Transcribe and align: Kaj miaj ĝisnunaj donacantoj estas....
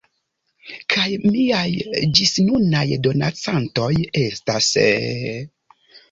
Kaj 0.93 1.03
miaj 1.33 2.07
ĝisnunaj 2.19 2.81
donacantoj 3.07 3.91
estas.... 4.23 4.71